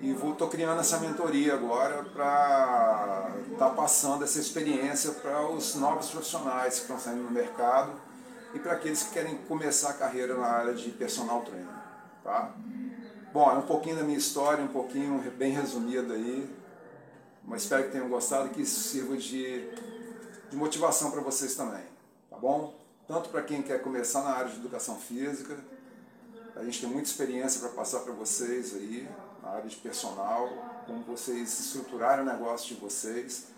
E 0.00 0.10
estou 0.10 0.48
criando 0.48 0.80
essa 0.80 0.98
mentoria 0.98 1.54
agora 1.54 2.04
para 2.04 3.30
estar 3.52 3.68
tá 3.68 3.74
passando 3.74 4.24
essa 4.24 4.38
experiência 4.38 5.12
para 5.12 5.48
os 5.48 5.76
novos 5.76 6.10
profissionais 6.10 6.74
que 6.74 6.80
estão 6.82 6.98
saindo 6.98 7.22
no 7.22 7.30
mercado 7.30 7.92
e 8.52 8.58
para 8.58 8.72
aqueles 8.72 9.04
que 9.04 9.12
querem 9.12 9.36
começar 9.48 9.90
a 9.90 9.94
carreira 9.94 10.36
na 10.36 10.46
área 10.46 10.74
de 10.74 10.90
personal 10.90 11.42
trainer. 11.42 11.68
Tá? 12.22 12.52
Bom, 13.32 13.50
é 13.50 13.54
um 13.54 13.62
pouquinho 13.62 13.96
da 13.96 14.02
minha 14.02 14.18
história, 14.18 14.62
um 14.62 14.68
pouquinho 14.68 15.18
bem 15.38 15.52
resumida 15.52 16.14
aí, 16.14 16.54
mas 17.42 17.62
espero 17.62 17.84
que 17.84 17.92
tenham 17.92 18.08
gostado 18.08 18.48
e 18.48 18.50
que 18.50 18.62
isso 18.62 18.80
sirva 18.80 19.16
de, 19.16 19.68
de 20.54 20.60
motivação 20.60 21.10
para 21.10 21.20
vocês 21.20 21.56
também, 21.56 21.82
tá 22.30 22.36
bom? 22.36 22.72
Tanto 23.08 23.28
para 23.28 23.42
quem 23.42 23.60
quer 23.60 23.82
começar 23.82 24.22
na 24.22 24.30
área 24.30 24.50
de 24.50 24.56
educação 24.56 24.96
física, 24.96 25.58
a 26.54 26.62
gente 26.62 26.80
tem 26.80 26.88
muita 26.88 27.08
experiência 27.08 27.60
para 27.60 27.70
passar 27.70 28.00
para 28.00 28.12
vocês 28.12 28.72
aí, 28.72 29.08
na 29.42 29.50
área 29.50 29.68
de 29.68 29.74
personal, 29.76 30.48
como 30.86 31.02
vocês 31.02 31.58
estruturarem 31.58 32.24
o 32.24 32.26
negócio 32.26 32.72
de 32.72 32.80
vocês. 32.80 33.48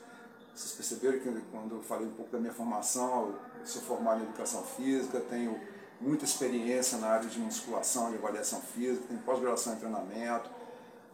Vocês 0.54 0.72
perceberam 0.72 1.18
que 1.18 1.40
quando 1.52 1.74
eu 1.74 1.82
falei 1.82 2.06
um 2.06 2.12
pouco 2.12 2.32
da 2.32 2.38
minha 2.38 2.52
formação, 2.52 3.34
eu 3.60 3.66
sou 3.66 3.82
formado 3.82 4.20
em 4.20 4.24
educação 4.24 4.62
física, 4.64 5.20
tenho 5.20 5.60
muita 6.00 6.24
experiência 6.24 6.96
na 6.96 7.08
área 7.08 7.28
de 7.28 7.38
musculação 7.38 8.10
e 8.12 8.16
avaliação 8.16 8.62
física, 8.62 9.04
tenho 9.06 9.20
pós-graduação 9.20 9.74
em 9.74 9.76
treinamento, 9.76 10.50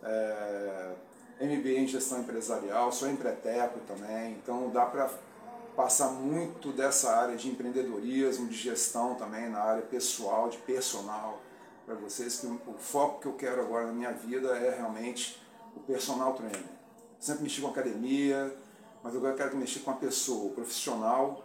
é, 0.04 0.92
MBA 1.40 1.80
em 1.80 1.88
gestão 1.88 2.20
empresarial, 2.20 2.92
sou 2.92 3.10
empreteco 3.10 3.80
também, 3.80 4.34
então 4.34 4.70
dá 4.70 4.86
para 4.86 5.10
passar 5.76 6.10
muito 6.10 6.72
dessa 6.72 7.14
área 7.14 7.36
de 7.36 7.48
empreendedorismo, 7.48 8.48
de 8.48 8.56
gestão 8.56 9.14
também, 9.14 9.48
na 9.48 9.60
área 9.60 9.82
pessoal, 9.82 10.48
de 10.48 10.58
personal, 10.58 11.40
para 11.84 11.94
vocês 11.94 12.40
que 12.40 12.46
o 12.46 12.74
foco 12.78 13.20
que 13.20 13.26
eu 13.26 13.34
quero 13.34 13.62
agora 13.62 13.86
na 13.86 13.92
minha 13.92 14.12
vida 14.12 14.56
é 14.56 14.76
realmente 14.76 15.40
o 15.74 15.80
personal 15.80 16.34
trainer. 16.34 16.64
Sempre 17.18 17.44
mexi 17.44 17.60
com 17.60 17.68
academia, 17.68 18.56
mas 19.02 19.16
agora 19.16 19.32
eu 19.32 19.36
quero 19.36 19.56
mexer 19.56 19.80
com 19.80 19.90
a 19.90 19.94
pessoa, 19.94 20.46
o 20.46 20.50
profissional 20.50 21.44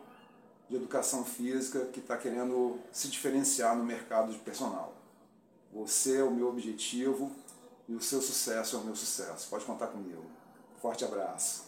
de 0.69 0.75
educação 0.75 1.23
física 1.23 1.85
que 1.85 1.99
está 1.99 2.17
querendo 2.17 2.79
se 2.91 3.07
diferenciar 3.07 3.75
no 3.75 3.83
mercado 3.83 4.31
de 4.31 4.37
personal. 4.39 4.93
Você 5.73 6.19
é 6.19 6.23
o 6.23 6.31
meu 6.31 6.49
objetivo 6.49 7.31
e 7.87 7.95
o 7.95 8.01
seu 8.01 8.21
sucesso 8.21 8.75
é 8.75 8.79
o 8.79 8.83
meu 8.83 8.95
sucesso. 8.95 9.49
Pode 9.49 9.65
contar 9.65 9.87
comigo. 9.87 10.23
Forte 10.81 11.05
abraço. 11.05 11.66